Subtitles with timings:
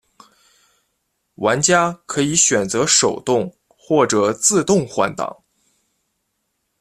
[1.35, 5.43] 玩家可以选择手动或者自动换挡。